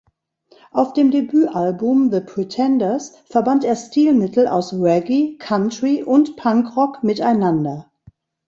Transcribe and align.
Auf 0.71 0.93
dem 0.93 1.11
Debütalbum 1.11 2.09
"The 2.11 2.21
Pretenders" 2.21 3.15
verband 3.25 3.63
er 3.63 3.75
Stilmittel 3.75 4.47
aus 4.47 4.73
Reggae, 4.73 5.37
Country 5.37 6.01
und 6.03 6.37
Punkrock 6.37 7.03
miteinander. 7.03 7.91